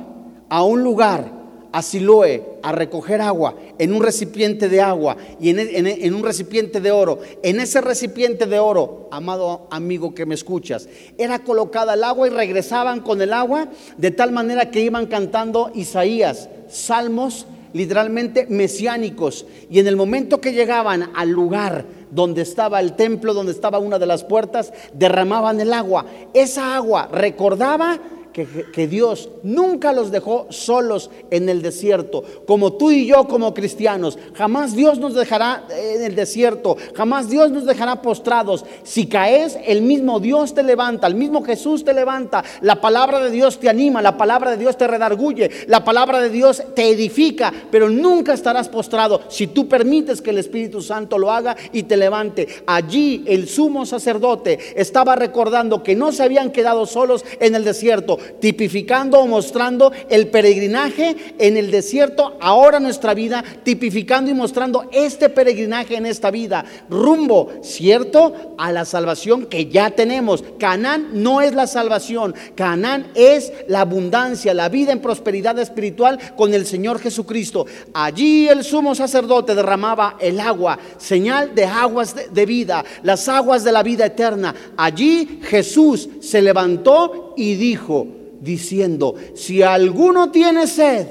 [0.49, 5.59] a un lugar a Siloé a recoger agua en un recipiente de agua y en,
[5.59, 7.19] en, un recipiente de oro.
[7.43, 12.29] En ese recipiente de oro, amado amigo que me escuchas, era colocada el agua y
[12.29, 13.67] regresaban con el agua
[13.97, 19.45] de tal manera que iban cantando Isaías, salmos literalmente mesiánicos.
[19.69, 23.99] Y en el momento que llegaban al lugar donde estaba el templo, donde estaba una
[23.99, 26.05] de las puertas, derramaban el agua.
[26.33, 27.99] Esa agua recordaba
[28.35, 34.19] que, Dios nunca los dejó solos en el desierto, como tú y yo como cristianos.
[34.33, 38.65] Jamás Dios nos dejará en el desierto, jamás Dios nos dejará postrados.
[38.83, 42.43] Si caes, el mismo Dios te levanta, el mismo Jesús te levanta.
[42.59, 46.29] La palabra de Dios te anima, la palabra de Dios te redarguye, la palabra de
[46.29, 51.31] Dios te edifica, pero nunca estarás postrado si tú permites que el Espíritu Santo lo
[51.31, 52.49] haga y te levante.
[52.67, 58.19] Allí el sumo sacerdote estaba recordando que no se habían quedado solos en el desierto,
[58.39, 65.29] tipificando o mostrando el peregrinaje en el desierto, ahora nuestra vida, tipificando y mostrando este
[65.29, 70.43] peregrinaje en esta vida, rumbo, ¿cierto?, a la salvación que ya tenemos.
[70.59, 76.53] Canaán no es la salvación, Canaán es la abundancia, la vida en prosperidad espiritual con
[76.53, 77.65] el Señor Jesucristo.
[77.93, 83.63] Allí el sumo sacerdote derramaba el agua, señal de aguas de, de vida, las aguas
[83.63, 84.53] de la vida eterna.
[84.77, 88.07] Allí Jesús se levantó y dijo,
[88.41, 91.07] diciendo, si alguno tiene sed,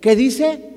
[0.00, 0.68] ¿qué dice?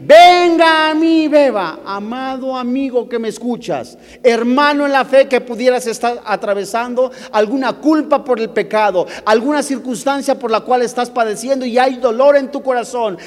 [0.00, 5.88] Venga a mí, beba, amado amigo que me escuchas, hermano en la fe que pudieras
[5.88, 11.78] estar atravesando alguna culpa por el pecado, alguna circunstancia por la cual estás padeciendo y
[11.78, 13.18] hay dolor en tu corazón.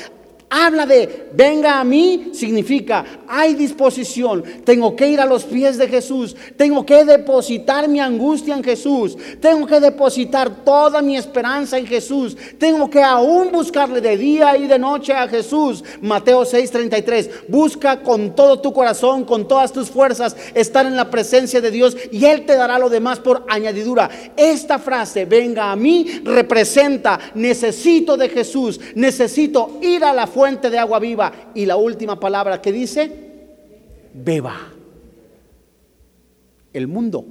[0.54, 4.44] Habla de venga a mí, significa hay disposición.
[4.66, 6.36] Tengo que ir a los pies de Jesús.
[6.58, 9.16] Tengo que depositar mi angustia en Jesús.
[9.40, 12.36] Tengo que depositar toda mi esperanza en Jesús.
[12.60, 15.86] Tengo que aún buscarle de día y de noche a Jesús.
[16.02, 17.30] Mateo 6:33.
[17.48, 21.96] Busca con todo tu corazón, con todas tus fuerzas, estar en la presencia de Dios
[22.12, 24.10] y Él te dará lo demás por añadidura.
[24.36, 28.78] Esta frase, venga a mí, representa, necesito de Jesús.
[28.96, 31.52] Necesito ir a la fuerza fuente de agua viva.
[31.54, 33.12] Y la última palabra que dice,
[34.12, 34.58] beba.
[36.74, 37.24] El mundo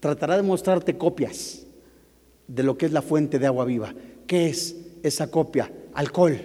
[0.00, 1.64] tratará de mostrarte copias
[2.46, 3.94] de lo que es la fuente de agua viva.
[4.26, 5.72] ¿Qué es esa copia?
[5.94, 6.36] Alcohol,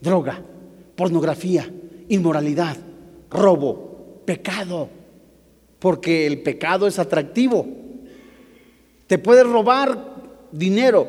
[0.00, 0.42] droga,
[0.96, 1.72] pornografía,
[2.08, 2.76] inmoralidad,
[3.30, 4.88] robo, pecado.
[5.78, 7.68] Porque el pecado es atractivo.
[9.06, 10.16] Te puedes robar
[10.50, 11.06] dinero,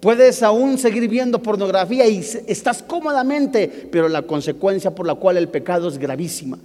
[0.00, 5.48] Puedes aún seguir viendo pornografía y estás cómodamente, pero la consecuencia por la cual el
[5.48, 6.58] pecado es gravísima.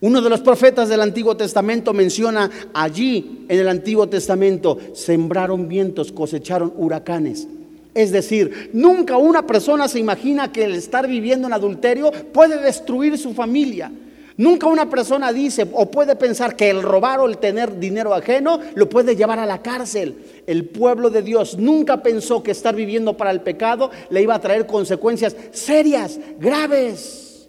[0.00, 6.10] Uno de los profetas del Antiguo Testamento menciona allí en el Antiguo Testamento, sembraron vientos,
[6.10, 7.46] cosecharon huracanes.
[7.94, 13.16] Es decir, nunca una persona se imagina que el estar viviendo en adulterio puede destruir
[13.16, 13.92] su familia.
[14.36, 18.58] Nunca una persona dice o puede pensar que el robar o el tener dinero ajeno
[18.74, 20.16] lo puede llevar a la cárcel.
[20.52, 24.40] El pueblo de Dios nunca pensó que estar viviendo para el pecado le iba a
[24.42, 27.48] traer consecuencias serias, graves.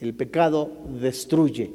[0.00, 0.68] El pecado
[1.00, 1.70] destruye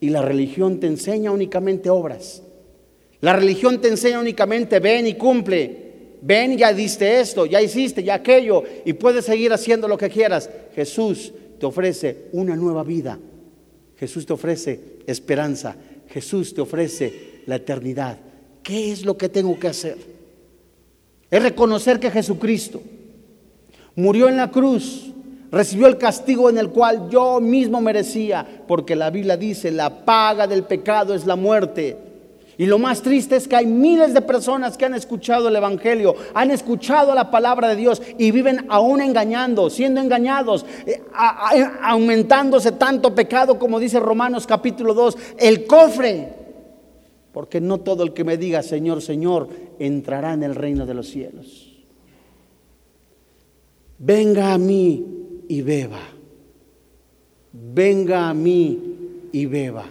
[0.00, 2.42] y la religión te enseña únicamente obras.
[3.20, 6.16] La religión te enseña únicamente ven y cumple.
[6.22, 10.48] Ven, ya diste esto, ya hiciste, ya aquello, y puedes seguir haciendo lo que quieras.
[10.74, 13.18] Jesús te ofrece una nueva vida.
[13.98, 15.76] Jesús te ofrece esperanza.
[16.08, 18.23] Jesús te ofrece la eternidad.
[18.64, 19.98] ¿Qué es lo que tengo que hacer?
[21.30, 22.80] Es reconocer que Jesucristo
[23.94, 25.12] murió en la cruz,
[25.52, 30.46] recibió el castigo en el cual yo mismo merecía, porque la Biblia dice, la paga
[30.46, 31.98] del pecado es la muerte.
[32.56, 36.14] Y lo más triste es que hay miles de personas que han escuchado el Evangelio,
[36.32, 41.02] han escuchado la palabra de Dios y viven aún engañando, siendo engañados, eh,
[41.82, 46.43] aumentándose tanto pecado como dice Romanos capítulo 2, el cofre.
[47.34, 49.48] Porque no todo el que me diga Señor, Señor,
[49.80, 51.74] entrará en el reino de los cielos.
[53.98, 55.04] Venga a mí
[55.48, 56.00] y beba.
[57.52, 58.78] Venga a mí
[59.32, 59.84] y beba.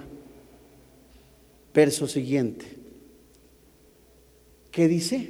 [1.73, 2.65] Verso siguiente.
[4.71, 5.29] ¿Qué dice?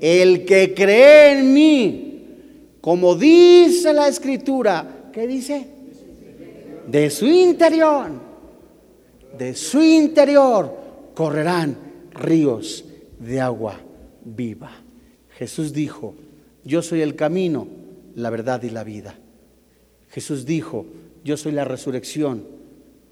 [0.00, 2.24] El que cree en mí,
[2.80, 5.64] como dice la escritura, ¿qué dice?
[6.88, 8.31] De su interior,
[9.38, 10.74] de su interior
[11.14, 11.76] correrán
[12.12, 12.84] ríos
[13.18, 13.80] de agua
[14.24, 14.72] viva.
[15.36, 16.14] Jesús dijo,
[16.64, 17.66] yo soy el camino,
[18.14, 19.14] la verdad y la vida.
[20.10, 20.86] Jesús dijo,
[21.24, 22.44] yo soy la resurrección,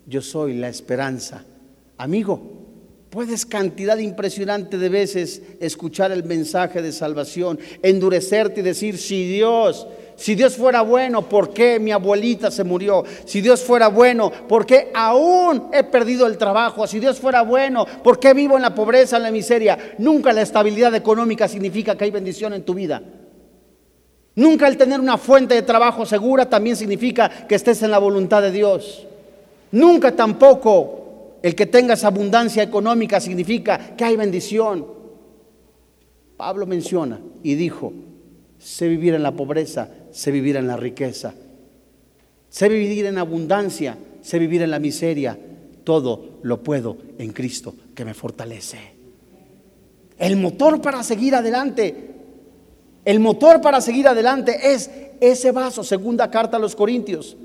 [0.06, 1.44] yo soy la esperanza.
[1.96, 2.40] Amigo,
[3.10, 9.86] puedes cantidad impresionante de veces escuchar el mensaje de salvación, endurecerte y decir, si Dios
[10.20, 13.04] si Dios fuera bueno, ¿por qué mi abuelita se murió?
[13.24, 16.86] Si Dios fuera bueno, ¿por qué aún he perdido el trabajo?
[16.86, 19.78] Si Dios fuera bueno, ¿por qué vivo en la pobreza, en la miseria?
[19.96, 23.02] Nunca la estabilidad económica significa que hay bendición en tu vida.
[24.34, 28.42] Nunca el tener una fuente de trabajo segura también significa que estés en la voluntad
[28.42, 29.06] de Dios.
[29.72, 34.86] Nunca tampoco el que tengas abundancia económica significa que hay bendición.
[36.36, 37.94] Pablo menciona y dijo,
[38.58, 41.34] sé vivir en la pobreza, sé vivir en la riqueza,
[42.48, 45.38] sé vivir en abundancia, sé vivir en la miseria.
[45.84, 48.78] Todo lo puedo en Cristo que me fortalece.
[50.18, 52.10] El motor para seguir adelante,
[53.04, 54.90] el motor para seguir adelante es
[55.20, 57.36] ese vaso, segunda carta a los Corintios,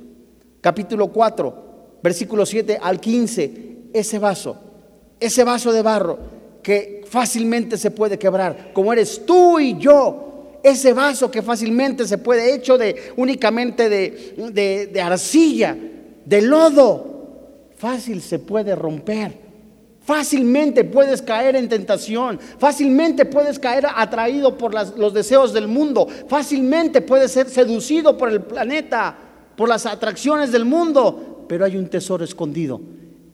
[0.59, 4.57] capítulo 4, versículo 7 al 15, ese vaso,
[5.19, 6.19] ese vaso de barro
[6.61, 10.34] que fácilmente se puede quebrar, como eres tú y yo,
[10.65, 15.77] ese vaso que fácilmente se puede, hecho de únicamente de, de arcilla,
[16.25, 19.45] de lodo, fácil se puede romper.
[20.01, 27.01] Fácilmente puedes caer en tentación, fácilmente puedes caer atraído por los deseos del mundo, fácilmente
[27.01, 29.15] puedes ser seducido por el planeta,
[29.55, 32.81] por las atracciones del mundo, pero hay un tesoro escondido.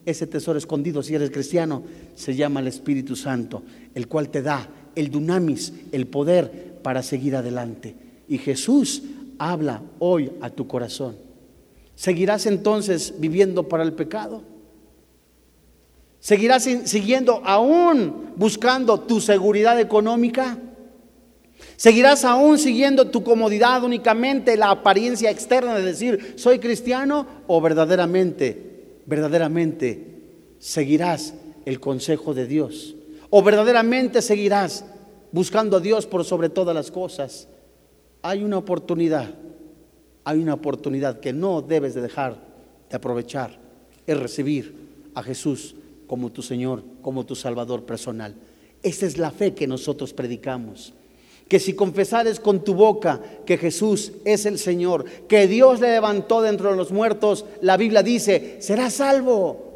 [0.04, 1.82] Ese tesoro escondido, si eres cristiano,
[2.14, 3.62] se llama el Espíritu Santo,
[3.94, 7.94] el cual te da el dunamis, el poder para seguir adelante.
[8.28, 9.02] Y Jesús
[9.38, 11.16] habla hoy a tu corazón.
[11.94, 14.42] ¿Seguirás entonces viviendo para el pecado?
[16.20, 20.56] ¿Seguirás siguiendo aún buscando tu seguridad económica?
[21.76, 27.26] ¿Seguirás aún siguiendo tu comodidad únicamente, la apariencia externa de decir soy cristiano?
[27.48, 30.06] ¿O verdaderamente, verdaderamente
[30.60, 32.94] seguirás el consejo de Dios?
[33.30, 34.84] ¿O verdaderamente seguirás
[35.32, 37.48] buscando a Dios por sobre todas las cosas,
[38.22, 39.34] hay una oportunidad,
[40.24, 42.36] hay una oportunidad que no debes de dejar
[42.88, 43.58] de aprovechar,
[44.06, 44.74] es recibir
[45.14, 45.74] a Jesús
[46.06, 48.34] como tu Señor, como tu Salvador personal.
[48.82, 50.92] Esa es la fe que nosotros predicamos.
[51.48, 56.40] Que si confesares con tu boca que Jesús es el Señor, que Dios le levantó
[56.42, 59.70] dentro de los muertos, la Biblia dice, serás salvo.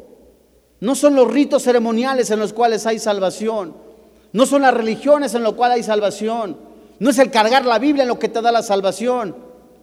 [0.79, 3.86] No son los ritos ceremoniales en los cuales hay salvación.
[4.37, 6.57] No son las religiones en lo cual hay salvación.
[6.99, 9.35] No es el cargar la Biblia en lo que te da la salvación.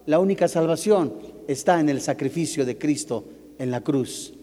[0.05, 1.13] La única salvación
[1.45, 3.25] está en el sacrificio de Cristo
[3.59, 4.33] en la cruz.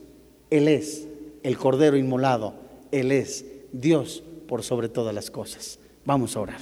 [0.51, 1.09] Él es
[1.43, 2.53] el Cordero inmolado.
[2.91, 5.79] Él es Dios por sobre todas las cosas.
[6.05, 6.61] Vamos a orar.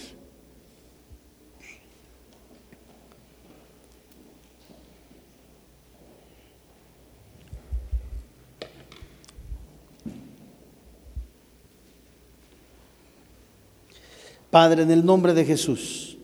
[14.51, 16.18] Padre, en el nombre de Jesús,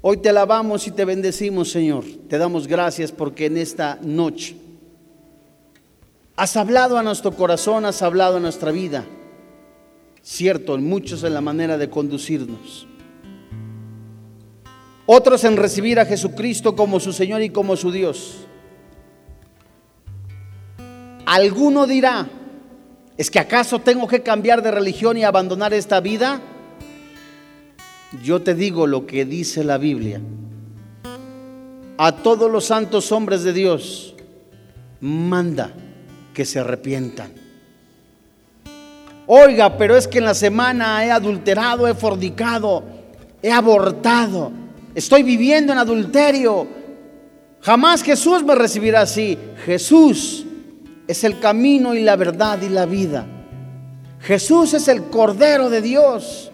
[0.00, 2.04] hoy te alabamos y te bendecimos, Señor.
[2.28, 4.56] Te damos gracias porque en esta noche
[6.36, 9.04] has hablado a nuestro corazón, has hablado a nuestra vida.
[10.22, 12.86] Cierto, en muchos en la manera de conducirnos.
[15.04, 18.46] Otros en recibir a Jesucristo como su Señor y como su Dios.
[21.26, 22.26] Alguno dirá,
[23.18, 26.40] ¿es que acaso tengo que cambiar de religión y abandonar esta vida?
[28.22, 30.20] Yo te digo lo que dice la Biblia.
[31.96, 34.14] A todos los santos hombres de Dios,
[35.00, 35.72] manda
[36.34, 37.32] que se arrepientan.
[39.26, 42.82] Oiga, pero es que en la semana he adulterado, he fornicado,
[43.40, 44.52] he abortado,
[44.94, 46.66] estoy viviendo en adulterio.
[47.60, 49.38] Jamás Jesús me recibirá así.
[49.64, 50.44] Jesús
[51.06, 53.26] es el camino y la verdad y la vida.
[54.20, 56.51] Jesús es el Cordero de Dios.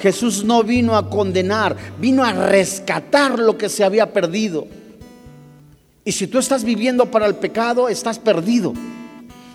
[0.00, 4.66] Jesús no vino a condenar, vino a rescatar lo que se había perdido.
[6.04, 8.74] Y si tú estás viviendo para el pecado, estás perdido.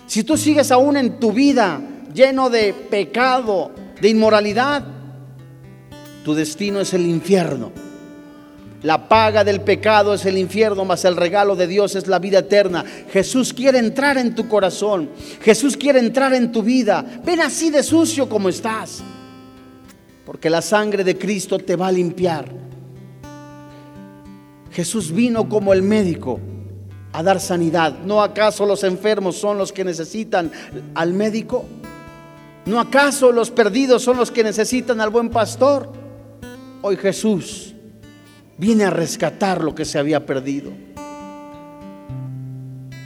[0.06, 1.80] Si tú sigues aún en tu vida
[2.12, 3.70] lleno de pecado,
[4.00, 4.82] de inmoralidad,
[6.24, 7.70] tu destino es el infierno.
[8.82, 12.38] La paga del pecado es el infierno, mas el regalo de Dios es la vida
[12.38, 12.84] eterna.
[13.12, 15.10] Jesús quiere entrar en tu corazón.
[15.42, 17.04] Jesús quiere entrar en tu vida.
[17.24, 19.02] Ven así de sucio como estás
[20.30, 22.48] porque la sangre de Cristo te va a limpiar.
[24.70, 26.38] Jesús vino como el médico
[27.12, 27.98] a dar sanidad.
[28.04, 30.52] ¿No acaso los enfermos son los que necesitan
[30.94, 31.64] al médico?
[32.64, 35.90] ¿No acaso los perdidos son los que necesitan al buen pastor?
[36.80, 37.74] Hoy Jesús
[38.56, 40.70] viene a rescatar lo que se había perdido.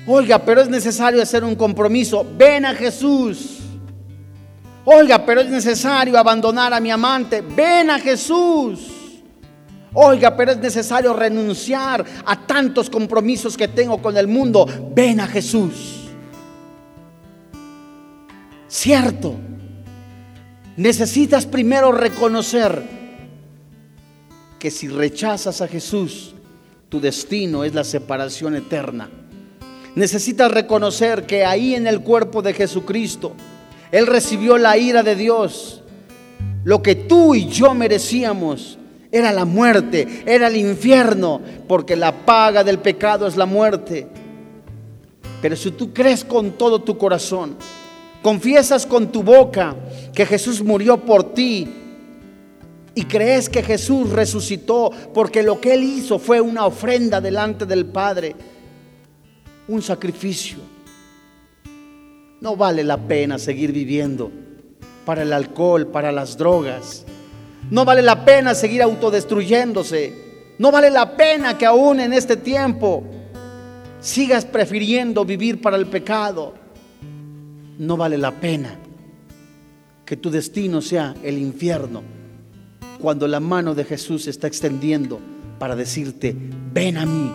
[0.07, 2.27] Oiga, pero es necesario hacer un compromiso.
[2.37, 3.54] Ven a Jesús.
[4.85, 7.41] Oiga, pero es necesario abandonar a mi amante.
[7.41, 8.91] Ven a Jesús.
[9.95, 14.67] Oiga, pero es necesario renunciar a tantos compromisos que tengo con el mundo.
[14.95, 16.09] Ven a Jesús.
[18.69, 19.37] Cierto.
[20.77, 22.83] Necesitas primero reconocer
[24.59, 26.35] que si rechazas a Jesús,
[26.89, 29.09] tu destino es la separación eterna.
[29.95, 33.35] Necesitas reconocer que ahí en el cuerpo de Jesucristo,
[33.95, 35.81] Él recibió la ira de Dios.
[36.65, 38.77] Lo que tú y yo merecíamos
[39.13, 44.09] era la muerte, era el infierno, porque la paga del pecado es la muerte.
[45.41, 47.57] Pero si tú crees con todo tu corazón,
[48.21, 49.77] confiesas con tu boca
[50.13, 51.69] que Jesús murió por ti
[52.97, 57.87] y crees que Jesús resucitó porque lo que Él hizo fue una ofrenda delante del
[57.87, 58.35] Padre,
[59.69, 60.74] un sacrificio,
[62.45, 64.31] no vale la pena seguir viviendo
[65.05, 67.05] para el alcohol, para las drogas
[67.71, 70.25] no vale la pena seguir autodestruyéndose.
[70.59, 73.03] No vale la pena que aún en este tiempo
[74.01, 76.55] sigas prefiriendo vivir para el pecado.
[77.79, 78.79] No vale la pena
[80.05, 82.03] que tu destino sea el infierno
[83.01, 85.19] cuando la mano de Jesús se está extendiendo
[85.59, 86.37] para decirte,
[86.73, 87.33] ven a mí.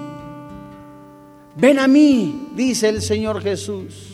[1.57, 4.08] Ven a mí, dice el Señor Jesús.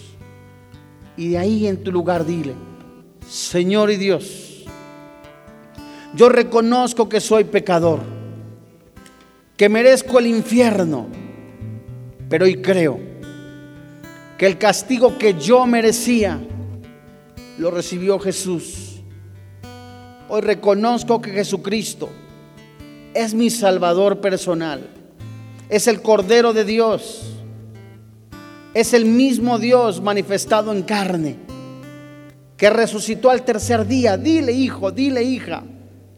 [1.18, 2.54] Y de ahí en tu lugar dile,
[3.28, 4.66] Señor y Dios,
[6.14, 8.00] yo reconozco que soy pecador,
[9.58, 11.08] que merezco el infierno,
[12.30, 13.00] pero hoy creo
[14.38, 16.40] que el castigo que yo merecía
[17.58, 19.02] lo recibió Jesús.
[20.28, 22.10] Hoy reconozco que Jesucristo
[23.14, 24.90] es mi Salvador personal,
[25.70, 27.35] es el Cordero de Dios,
[28.76, 31.38] es el mismo Dios manifestado en carne,
[32.56, 34.18] que resucitó al tercer día.
[34.18, 35.64] Dile hijo, dile hija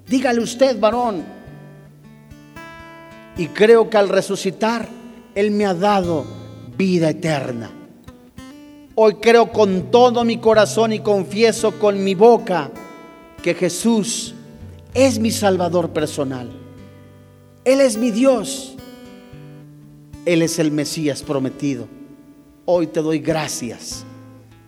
[0.08, 1.24] Dígale usted, varón.
[3.38, 4.88] Y creo que al resucitar,
[5.36, 6.26] Él me ha dado
[6.78, 7.70] vida eterna.
[8.96, 12.72] Hoy creo con todo mi corazón y confieso con mi boca
[13.44, 14.34] que Jesús
[14.94, 16.50] es mi Salvador personal.
[17.64, 18.76] Él es mi Dios.
[20.26, 21.88] Él es el Mesías prometido.
[22.70, 24.04] Hoy te doy gracias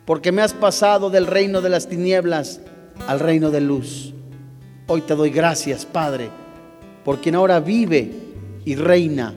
[0.05, 2.61] porque me has pasado del reino de las tinieblas
[3.07, 4.13] al reino de luz.
[4.87, 6.29] Hoy te doy gracias, Padre,
[7.03, 8.09] por quien ahora vive
[8.63, 9.35] y reina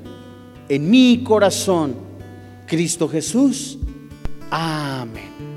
[0.69, 1.97] en mi corazón,
[2.69, 3.81] Cristo Jesús.
[4.49, 5.52] Amén.